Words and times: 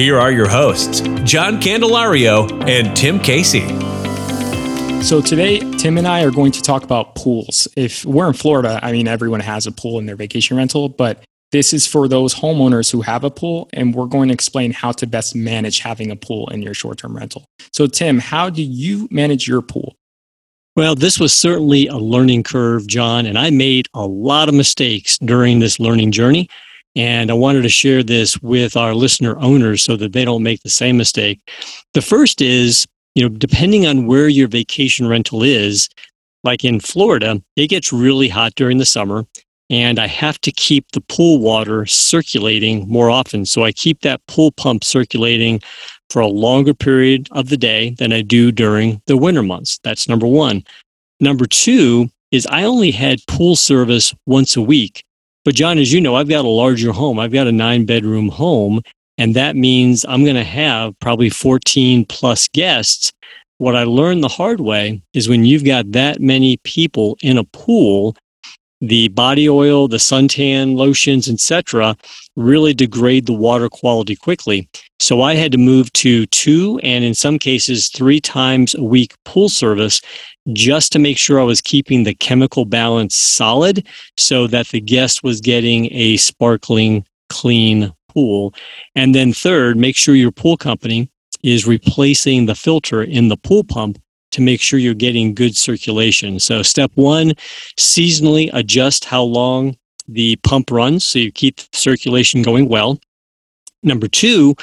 Here 0.00 0.18
are 0.18 0.32
your 0.32 0.48
hosts, 0.48 1.00
John 1.24 1.60
Candelario 1.60 2.50
and 2.66 2.96
Tim 2.96 3.20
Casey. 3.20 3.68
So 5.02 5.20
today, 5.20 5.58
Tim 5.76 5.98
and 5.98 6.08
I 6.08 6.22
are 6.22 6.30
going 6.30 6.52
to 6.52 6.62
talk 6.62 6.84
about 6.84 7.14
pools. 7.16 7.68
If 7.76 8.06
we're 8.06 8.26
in 8.26 8.32
Florida, 8.32 8.80
I 8.82 8.92
mean, 8.92 9.06
everyone 9.06 9.40
has 9.40 9.66
a 9.66 9.72
pool 9.72 9.98
in 9.98 10.06
their 10.06 10.16
vacation 10.16 10.56
rental, 10.56 10.88
but 10.88 11.22
this 11.52 11.74
is 11.74 11.86
for 11.86 12.08
those 12.08 12.34
homeowners 12.34 12.90
who 12.90 13.02
have 13.02 13.24
a 13.24 13.30
pool, 13.30 13.68
and 13.74 13.94
we're 13.94 14.06
going 14.06 14.28
to 14.28 14.32
explain 14.32 14.72
how 14.72 14.90
to 14.92 15.06
best 15.06 15.36
manage 15.36 15.80
having 15.80 16.10
a 16.10 16.16
pool 16.16 16.48
in 16.48 16.62
your 16.62 16.72
short 16.72 16.96
term 16.96 17.14
rental. 17.14 17.44
So, 17.74 17.86
Tim, 17.86 18.20
how 18.20 18.48
do 18.48 18.62
you 18.62 19.06
manage 19.10 19.46
your 19.46 19.60
pool? 19.60 19.96
Well, 20.76 20.94
this 20.94 21.20
was 21.20 21.34
certainly 21.34 21.88
a 21.88 21.98
learning 21.98 22.44
curve, 22.44 22.86
John, 22.86 23.26
and 23.26 23.38
I 23.38 23.50
made 23.50 23.86
a 23.92 24.06
lot 24.06 24.48
of 24.48 24.54
mistakes 24.54 25.18
during 25.18 25.58
this 25.58 25.78
learning 25.78 26.12
journey. 26.12 26.48
And 26.96 27.30
I 27.30 27.34
wanted 27.34 27.62
to 27.62 27.68
share 27.68 28.02
this 28.02 28.40
with 28.42 28.76
our 28.76 28.94
listener 28.94 29.38
owners 29.38 29.84
so 29.84 29.96
that 29.96 30.12
they 30.12 30.24
don't 30.24 30.42
make 30.42 30.62
the 30.62 30.70
same 30.70 30.96
mistake. 30.96 31.40
The 31.94 32.02
first 32.02 32.40
is, 32.40 32.86
you 33.14 33.22
know, 33.22 33.28
depending 33.28 33.86
on 33.86 34.06
where 34.06 34.28
your 34.28 34.48
vacation 34.48 35.06
rental 35.06 35.42
is, 35.42 35.88
like 36.42 36.64
in 36.64 36.80
Florida, 36.80 37.40
it 37.56 37.68
gets 37.68 37.92
really 37.92 38.28
hot 38.28 38.54
during 38.56 38.78
the 38.78 38.84
summer 38.84 39.24
and 39.70 40.00
I 40.00 40.08
have 40.08 40.40
to 40.40 40.50
keep 40.50 40.90
the 40.90 41.00
pool 41.00 41.38
water 41.38 41.86
circulating 41.86 42.88
more 42.88 43.08
often. 43.08 43.46
So 43.46 43.64
I 43.64 43.70
keep 43.70 44.00
that 44.00 44.26
pool 44.26 44.50
pump 44.50 44.82
circulating 44.82 45.60
for 46.10 46.20
a 46.20 46.26
longer 46.26 46.74
period 46.74 47.28
of 47.30 47.48
the 47.48 47.56
day 47.56 47.90
than 47.90 48.12
I 48.12 48.22
do 48.22 48.50
during 48.50 49.00
the 49.06 49.16
winter 49.16 49.44
months. 49.44 49.78
That's 49.84 50.08
number 50.08 50.26
one. 50.26 50.64
Number 51.20 51.46
two 51.46 52.10
is 52.32 52.46
I 52.46 52.64
only 52.64 52.90
had 52.90 53.20
pool 53.28 53.54
service 53.54 54.12
once 54.26 54.56
a 54.56 54.62
week. 54.62 55.04
But, 55.44 55.54
John, 55.54 55.78
as 55.78 55.92
you 55.92 56.00
know, 56.00 56.16
I've 56.16 56.28
got 56.28 56.44
a 56.44 56.48
larger 56.48 56.92
home. 56.92 57.18
I've 57.18 57.32
got 57.32 57.46
a 57.46 57.52
nine 57.52 57.86
bedroom 57.86 58.28
home, 58.28 58.82
and 59.16 59.34
that 59.34 59.56
means 59.56 60.04
I'm 60.08 60.22
going 60.24 60.36
to 60.36 60.44
have 60.44 60.98
probably 61.00 61.30
14 61.30 62.04
plus 62.06 62.46
guests. 62.48 63.12
What 63.58 63.76
I 63.76 63.84
learned 63.84 64.22
the 64.22 64.28
hard 64.28 64.60
way 64.60 65.02
is 65.14 65.28
when 65.28 65.44
you've 65.44 65.64
got 65.64 65.92
that 65.92 66.20
many 66.20 66.58
people 66.64 67.16
in 67.22 67.38
a 67.38 67.44
pool, 67.44 68.16
the 68.80 69.08
body 69.08 69.48
oil, 69.48 69.88
the 69.88 69.98
suntan 69.98 70.76
lotions, 70.76 71.28
etc., 71.28 71.96
really 72.36 72.72
degrade 72.74 73.26
the 73.26 73.34
water 73.34 73.68
quality 73.68 74.16
quickly. 74.16 74.68
So 75.00 75.22
I 75.22 75.34
had 75.34 75.50
to 75.52 75.58
move 75.58 75.90
to 75.94 76.26
two 76.26 76.78
and 76.82 77.02
in 77.02 77.14
some 77.14 77.38
cases 77.38 77.88
three 77.88 78.20
times 78.20 78.74
a 78.74 78.82
week 78.82 79.14
pool 79.24 79.48
service 79.48 80.02
just 80.52 80.92
to 80.92 80.98
make 80.98 81.16
sure 81.16 81.40
I 81.40 81.44
was 81.44 81.62
keeping 81.62 82.04
the 82.04 82.14
chemical 82.14 82.66
balance 82.66 83.16
solid 83.16 83.86
so 84.18 84.46
that 84.48 84.68
the 84.68 84.80
guest 84.80 85.22
was 85.22 85.40
getting 85.40 85.90
a 85.92 86.18
sparkling, 86.18 87.06
clean 87.30 87.92
pool. 88.08 88.54
And 88.94 89.14
then 89.14 89.32
third, 89.32 89.78
make 89.78 89.96
sure 89.96 90.14
your 90.14 90.32
pool 90.32 90.58
company 90.58 91.10
is 91.42 91.66
replacing 91.66 92.44
the 92.44 92.54
filter 92.54 93.02
in 93.02 93.28
the 93.28 93.36
pool 93.38 93.64
pump 93.64 93.98
to 94.32 94.42
make 94.42 94.60
sure 94.60 94.78
you're 94.78 94.94
getting 94.94 95.34
good 95.34 95.56
circulation. 95.56 96.38
So, 96.38 96.62
step 96.62 96.92
one, 96.94 97.32
seasonally 97.78 98.50
adjust 98.52 99.04
how 99.04 99.22
long 99.22 99.76
the 100.06 100.36
pump 100.44 100.70
runs 100.70 101.04
so 101.04 101.18
you 101.18 101.32
keep 101.32 101.60
circulation 101.72 102.42
going 102.42 102.68
well. 102.68 102.98
Number 103.82 104.08
two, 104.08 104.54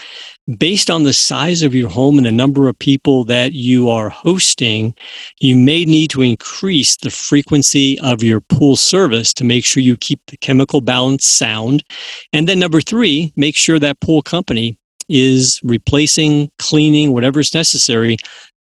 based 0.58 0.92
on 0.92 1.04
the 1.04 1.14
size 1.14 1.64
of 1.64 1.74
your 1.74 1.90
home 1.90 2.18
and 2.18 2.26
the 2.26 2.32
number 2.32 2.68
of 2.68 2.78
people 2.78 3.24
that 3.26 3.54
you 3.54 3.90
are 3.90 4.10
hosting, 4.10 4.94
you 5.40 5.56
may 5.56 5.86
need 5.86 6.12
to 6.12 6.22
increase 6.22 6.98
the 6.98 7.10
frequency 7.10 8.00
of 8.02 8.22
your 8.22 8.42
pool 8.42 8.76
service 8.76 9.34
to 9.34 9.44
make 9.44 9.66
sure 9.66 9.82
you 9.82 9.98
keep 9.98 10.22
the 10.28 10.38
chemical 10.38 10.82
balance 10.82 11.26
sound. 11.26 11.84
And 12.32 12.48
then 12.48 12.60
number 12.60 12.80
three, 12.80 13.34
make 13.36 13.56
sure 13.56 13.80
that 13.80 14.00
pool 14.02 14.22
company 14.22 14.78
is 15.10 15.60
replacing, 15.64 16.52
cleaning, 16.60 17.14
whatever 17.14 17.40
is 17.40 17.54
necessary 17.54 18.18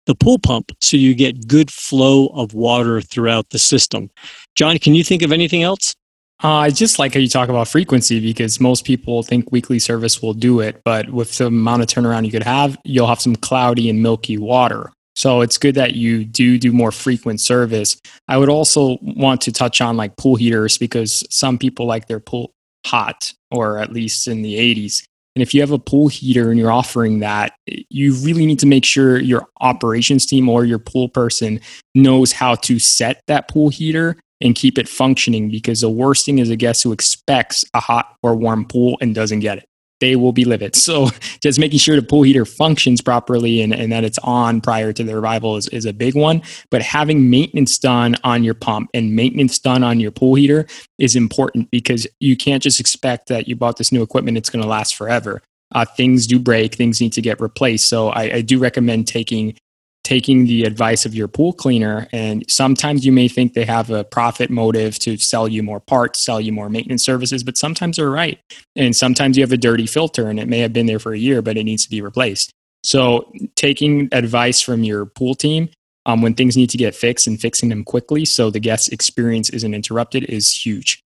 the 0.06 0.14
pool 0.14 0.38
pump 0.38 0.72
so 0.80 0.96
you 0.96 1.14
get 1.14 1.46
good 1.46 1.70
flow 1.70 2.28
of 2.28 2.54
water 2.54 3.00
throughout 3.00 3.50
the 3.50 3.58
system. 3.58 4.08
John, 4.54 4.78
can 4.78 4.94
you 4.94 5.04
think 5.04 5.22
of 5.22 5.32
anything 5.32 5.62
else? 5.62 5.94
Uh, 6.44 6.48
I 6.48 6.70
just 6.70 6.98
like 6.98 7.14
how 7.14 7.20
you 7.20 7.28
talk 7.28 7.48
about 7.48 7.66
frequency 7.66 8.20
because 8.20 8.60
most 8.60 8.84
people 8.84 9.22
think 9.22 9.50
weekly 9.52 9.78
service 9.78 10.20
will 10.20 10.34
do 10.34 10.60
it, 10.60 10.82
but 10.84 11.08
with 11.10 11.38
the 11.38 11.46
amount 11.46 11.82
of 11.82 11.88
turnaround 11.88 12.26
you 12.26 12.30
could 12.30 12.42
have, 12.42 12.76
you'll 12.84 13.06
have 13.06 13.22
some 13.22 13.36
cloudy 13.36 13.88
and 13.88 14.02
milky 14.02 14.36
water. 14.36 14.92
So 15.14 15.40
it's 15.40 15.56
good 15.56 15.74
that 15.76 15.94
you 15.94 16.26
do 16.26 16.58
do 16.58 16.72
more 16.72 16.92
frequent 16.92 17.40
service. 17.40 17.98
I 18.28 18.36
would 18.36 18.50
also 18.50 18.98
want 19.00 19.40
to 19.42 19.52
touch 19.52 19.80
on 19.80 19.96
like 19.96 20.16
pool 20.18 20.36
heaters 20.36 20.76
because 20.76 21.24
some 21.30 21.56
people 21.56 21.86
like 21.86 22.06
their 22.06 22.20
pool 22.20 22.52
hot 22.84 23.32
or 23.50 23.78
at 23.78 23.92
least 23.92 24.28
in 24.28 24.42
the 24.42 24.56
80s. 24.56 25.04
And 25.34 25.42
if 25.42 25.54
you 25.54 25.60
have 25.62 25.70
a 25.70 25.78
pool 25.78 26.08
heater 26.08 26.50
and 26.50 26.58
you're 26.58 26.72
offering 26.72 27.20
that, 27.20 27.54
you 27.66 28.14
really 28.16 28.44
need 28.44 28.58
to 28.60 28.66
make 28.66 28.84
sure 28.84 29.18
your 29.18 29.46
operations 29.60 30.26
team 30.26 30.48
or 30.50 30.66
your 30.66 30.78
pool 30.78 31.08
person 31.08 31.60
knows 31.94 32.32
how 32.32 32.54
to 32.54 32.78
set 32.78 33.22
that 33.26 33.48
pool 33.48 33.70
heater 33.70 34.18
and 34.40 34.54
keep 34.54 34.78
it 34.78 34.88
functioning 34.88 35.50
because 35.50 35.80
the 35.80 35.90
worst 35.90 36.26
thing 36.26 36.38
is 36.38 36.50
a 36.50 36.56
guest 36.56 36.82
who 36.82 36.92
expects 36.92 37.64
a 37.74 37.80
hot 37.80 38.16
or 38.22 38.34
warm 38.34 38.64
pool 38.64 38.98
and 39.00 39.14
doesn't 39.14 39.40
get 39.40 39.58
it 39.58 39.68
they 40.00 40.16
will 40.16 40.32
be 40.32 40.44
livid. 40.44 40.74
So 40.86 41.08
just 41.42 41.58
making 41.58 41.80
sure 41.80 41.96
the 41.96 42.06
pool 42.06 42.22
heater 42.22 42.44
functions 42.44 43.00
properly 43.00 43.60
and, 43.60 43.74
and 43.74 43.90
that 43.90 44.04
it's 44.04 44.18
on 44.18 44.60
prior 44.60 44.92
to 44.92 45.02
the 45.02 45.14
arrival 45.14 45.56
is, 45.56 45.66
is 45.68 45.84
a 45.84 45.92
big 45.92 46.14
one. 46.14 46.42
But 46.70 46.80
having 46.80 47.28
maintenance 47.28 47.76
done 47.76 48.14
on 48.22 48.44
your 48.44 48.54
pump 48.54 48.88
and 48.94 49.16
maintenance 49.16 49.58
done 49.58 49.82
on 49.82 49.98
your 49.98 50.12
pool 50.12 50.36
heater 50.36 50.66
is 50.98 51.16
important 51.16 51.72
because 51.72 52.06
you 52.20 52.36
can't 52.36 52.62
just 52.62 52.78
expect 52.78 53.28
that 53.28 53.48
you 53.48 53.56
bought 53.56 53.78
this 53.78 53.90
new 53.90 54.00
equipment, 54.00 54.38
it's 54.38 54.48
going 54.48 54.62
to 54.62 54.68
last 54.68 54.94
forever. 54.94 55.42
Uh, 55.74 55.84
things 55.84 56.28
do 56.28 56.38
break, 56.38 56.76
things 56.76 57.00
need 57.00 57.12
to 57.14 57.22
get 57.22 57.40
replaced. 57.40 57.88
So 57.88 58.08
I, 58.10 58.34
I 58.34 58.40
do 58.42 58.60
recommend 58.60 59.08
taking 59.08 59.56
taking 60.06 60.44
the 60.46 60.62
advice 60.62 61.04
of 61.04 61.16
your 61.16 61.26
pool 61.26 61.52
cleaner. 61.52 62.06
And 62.12 62.48
sometimes 62.48 63.04
you 63.04 63.10
may 63.10 63.26
think 63.26 63.54
they 63.54 63.64
have 63.64 63.90
a 63.90 64.04
profit 64.04 64.50
motive 64.50 65.00
to 65.00 65.16
sell 65.16 65.48
you 65.48 65.64
more 65.64 65.80
parts, 65.80 66.24
sell 66.24 66.40
you 66.40 66.52
more 66.52 66.70
maintenance 66.70 67.04
services, 67.04 67.42
but 67.42 67.56
sometimes 67.56 67.96
they're 67.96 68.08
right. 68.08 68.38
And 68.76 68.94
sometimes 68.94 69.36
you 69.36 69.42
have 69.42 69.50
a 69.50 69.56
dirty 69.56 69.84
filter 69.84 70.28
and 70.28 70.38
it 70.38 70.46
may 70.46 70.60
have 70.60 70.72
been 70.72 70.86
there 70.86 71.00
for 71.00 71.12
a 71.12 71.18
year, 71.18 71.42
but 71.42 71.56
it 71.56 71.64
needs 71.64 71.82
to 71.82 71.90
be 71.90 72.00
replaced. 72.00 72.52
So 72.84 73.32
taking 73.56 74.08
advice 74.12 74.60
from 74.60 74.84
your 74.84 75.06
pool 75.06 75.34
team 75.34 75.70
um, 76.06 76.22
when 76.22 76.34
things 76.34 76.56
need 76.56 76.70
to 76.70 76.78
get 76.78 76.94
fixed 76.94 77.26
and 77.26 77.40
fixing 77.40 77.68
them 77.68 77.82
quickly 77.82 78.24
so 78.24 78.48
the 78.48 78.60
guest 78.60 78.92
experience 78.92 79.50
isn't 79.50 79.74
interrupted 79.74 80.22
is 80.26 80.54
huge. 80.56 81.02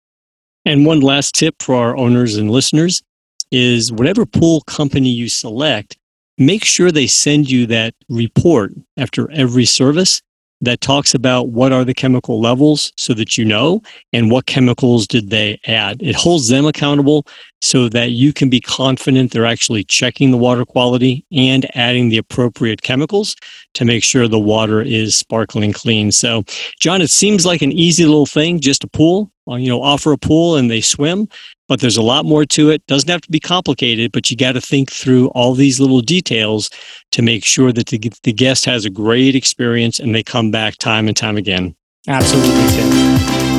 And 0.66 0.88
one 0.88 1.02
last 1.02 1.36
tip 1.36 1.54
for 1.62 1.76
our 1.76 1.96
owners 1.96 2.36
and 2.36 2.50
listeners 2.50 3.04
is 3.52 3.92
whatever 3.92 4.26
pool 4.26 4.62
company 4.62 5.10
you 5.10 5.30
select, 5.30 5.98
make 6.38 6.64
sure 6.64 6.92
they 6.92 7.08
send 7.08 7.50
you 7.50 7.66
that 7.68 7.94
report 8.10 8.74
after 8.98 9.30
every 9.32 9.66
service 9.66 10.22
that 10.62 10.82
talks 10.82 11.14
about 11.14 11.50
what 11.50 11.72
are 11.72 11.86
the 11.86 11.94
chemical 11.94 12.42
levels 12.42 12.92
so 12.98 13.14
that 13.14 13.38
you 13.38 13.46
know 13.46 13.82
and 14.12 14.32
what 14.32 14.48
chemicals 14.48 15.08
did 15.08 15.30
they 15.30 15.60
add. 15.68 16.02
It 16.02 16.16
holds 16.16 16.50
them 16.50 16.66
accountable 16.66 17.28
so 17.62 17.90
that 17.90 18.12
you 18.12 18.32
can 18.34 18.50
be 18.50 18.62
confident 18.62 19.32
they're 19.32 19.46
actually 19.46 19.84
checking 19.84 20.32
the 20.32 20.38
water 20.38 20.66
quality 20.66 21.26
and 21.32 21.66
adding 21.76 22.10
the 22.10 22.18
appropriate 22.18 22.82
chemicals 22.82 23.36
to 23.74 23.86
make 23.86 24.04
sure 24.04 24.28
the 24.28 24.40
water 24.40 24.82
is 24.82 25.18
sparkling 25.18 25.74
clean. 25.74 26.12
So, 26.12 26.44
John, 26.80 27.02
it 27.02 27.10
seems 27.10 27.46
like 27.46 27.62
an 27.62 27.72
easy 27.72 28.06
little 28.06 28.26
thing, 28.26 28.60
just 28.60 28.84
a 28.84 28.88
pool, 28.88 29.32
uh, 29.50 29.56
you 29.56 29.70
know, 29.70 29.82
offer 29.82 30.12
a 30.12 30.18
pool 30.18 30.56
and 30.56 30.70
they 30.70 30.82
swim 30.82 31.28
but 31.68 31.82
there's 31.82 31.98
a 31.98 32.02
lot 32.02 32.26
more 32.26 32.46
to 32.46 32.70
it. 32.70 32.86
Doesn't 32.88 33.10
have 33.10 33.22
to 33.22 33.32
be 33.32 33.40
complicated, 33.40 34.12
but 34.12 34.30
you 34.30 34.38
got 34.38 34.54
to 34.54 34.62
think 34.62 34.92
through 34.92 35.28
all 35.30 35.54
these 35.54 35.80
little 35.80 36.02
details 36.02 36.70
to 37.12 37.22
make 37.22 37.44
sure 37.44 37.72
that 37.72 37.88
the, 37.88 38.12
the 38.24 38.34
guest 38.34 38.66
has 38.66 38.86
a 38.86 38.90
great 38.90 39.36
experience 39.36 40.00
and 40.00 40.16
they 40.16 40.24
come 40.24 40.52
back 40.52 40.78
time 40.78 41.08
and 41.08 41.18
time 41.18 41.38
again. 41.38 41.76
Absolutely, 42.08 42.68
Tim. 42.70 43.57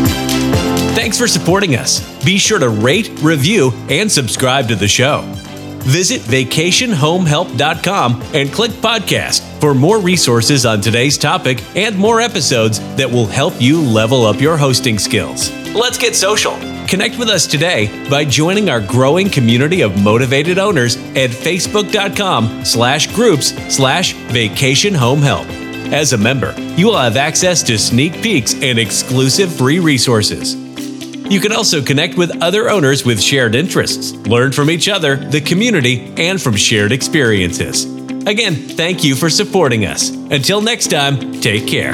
Thanks 0.98 1.16
for 1.16 1.28
supporting 1.28 1.76
us. 1.76 2.02
Be 2.24 2.38
sure 2.38 2.58
to 2.58 2.70
rate, 2.70 3.08
review, 3.22 3.70
and 3.88 4.10
subscribe 4.10 4.66
to 4.66 4.74
the 4.74 4.88
show. 4.88 5.20
Visit 5.84 6.22
vacationhomehelp.com 6.22 8.22
and 8.34 8.52
click 8.52 8.72
podcast 8.72 9.60
for 9.60 9.74
more 9.74 10.00
resources 10.00 10.66
on 10.66 10.80
today's 10.80 11.16
topic 11.16 11.62
and 11.76 11.96
more 11.96 12.20
episodes 12.20 12.80
that 12.96 13.08
will 13.08 13.26
help 13.26 13.54
you 13.60 13.80
level 13.80 14.26
up 14.26 14.40
your 14.40 14.56
hosting 14.56 14.98
skills. 14.98 15.52
Let's 15.72 15.98
get 15.98 16.16
social. 16.16 16.58
Connect 16.88 17.16
with 17.16 17.28
us 17.28 17.46
today 17.46 18.08
by 18.10 18.24
joining 18.24 18.68
our 18.68 18.80
growing 18.80 19.30
community 19.30 19.82
of 19.82 20.02
motivated 20.02 20.58
owners 20.58 20.96
at 20.96 21.30
facebook.com 21.30 22.64
slash 22.64 23.06
groups 23.14 23.54
slash 23.72 24.14
vacation 24.32 24.94
home 24.94 25.22
help. 25.22 25.46
As 25.92 26.12
a 26.12 26.18
member, 26.18 26.56
you 26.76 26.86
will 26.86 26.98
have 26.98 27.16
access 27.16 27.62
to 27.62 27.78
sneak 27.78 28.14
peeks 28.14 28.54
and 28.54 28.80
exclusive 28.80 29.54
free 29.54 29.78
resources. 29.78 30.67
You 31.30 31.40
can 31.40 31.52
also 31.52 31.82
connect 31.82 32.16
with 32.16 32.42
other 32.42 32.70
owners 32.70 33.04
with 33.04 33.20
shared 33.20 33.54
interests, 33.54 34.12
learn 34.26 34.52
from 34.52 34.70
each 34.70 34.88
other, 34.88 35.16
the 35.16 35.42
community, 35.42 36.12
and 36.16 36.40
from 36.40 36.56
shared 36.56 36.90
experiences. 36.90 37.84
Again, 38.26 38.54
thank 38.54 39.04
you 39.04 39.14
for 39.14 39.28
supporting 39.28 39.84
us. 39.84 40.10
Until 40.10 40.62
next 40.62 40.88
time, 40.88 41.40
take 41.40 41.66
care. 41.66 41.92